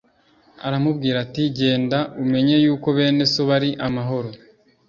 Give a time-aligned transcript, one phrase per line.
[0.67, 4.29] Aramubwira ati Genda umenye yuko bene so bari amahoro